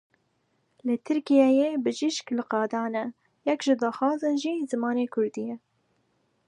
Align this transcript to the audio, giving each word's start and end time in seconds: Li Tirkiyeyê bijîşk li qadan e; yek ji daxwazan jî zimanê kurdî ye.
Li 0.85 0.95
Tirkiyeyê 1.05 1.69
bijîşk 1.83 2.27
li 2.37 2.43
qadan 2.51 2.93
e; 3.03 3.05
yek 3.47 3.59
ji 3.65 3.73
daxwazan 3.81 4.35
jî 4.41 4.53
zimanê 4.69 5.05
kurdî 5.13 5.43
ye. 5.49 5.55